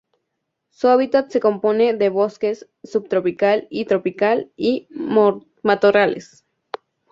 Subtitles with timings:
[0.71, 4.87] Su hábitat se compone de bosque subtropical y tropical, y
[5.61, 6.43] matorrales.